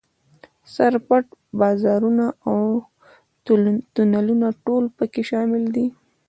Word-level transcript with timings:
سر 0.73 0.93
پټ 1.07 1.25
بازارونه 1.59 2.25
او 2.49 2.57
تونلونه 3.95 4.47
ټول 4.65 4.83
په 4.97 5.03
کې 5.11 5.21
شامل 5.31 5.63
دي. 5.75 5.85